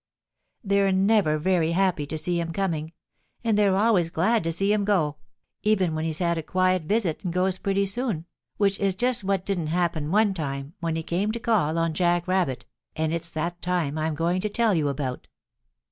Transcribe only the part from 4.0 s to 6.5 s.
glad to see him go, even when he's had a